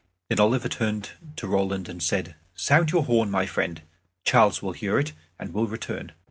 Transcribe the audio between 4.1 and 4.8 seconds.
Charles will